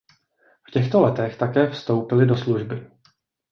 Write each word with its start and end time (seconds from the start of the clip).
V 0.67 0.71
těchto 0.71 1.01
letech 1.01 1.37
také 1.37 1.69
vstoupily 1.69 2.25
do 2.25 2.37
služby. 2.37 2.87